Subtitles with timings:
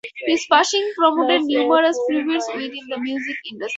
[0.25, 3.69] His passing prompted numerous tributes within the music industry.